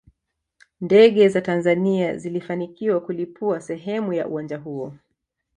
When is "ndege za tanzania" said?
0.81-2.17